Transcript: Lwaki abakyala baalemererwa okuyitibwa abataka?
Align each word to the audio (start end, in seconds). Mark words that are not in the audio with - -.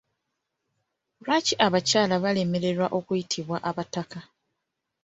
Lwaki 1.23 1.53
abakyala 1.65 2.15
baalemererwa 2.23 2.87
okuyitibwa 2.97 3.57
abataka? 3.69 4.19